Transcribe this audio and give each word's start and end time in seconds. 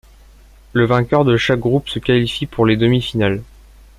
Le 0.73 0.87
vainqueur 0.87 1.25
de 1.25 1.37
chaque 1.37 1.59
groupe 1.59 1.87
se 1.87 1.99
qualifie 1.99 2.47
pour 2.47 2.65
les 2.65 2.75
demi-finales. 2.75 3.43